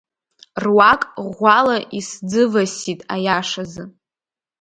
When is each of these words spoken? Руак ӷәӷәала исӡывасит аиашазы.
Руак 0.63 1.01
ӷәӷәала 1.23 1.77
исӡывасит 1.97 3.01
аиашазы. 3.13 3.83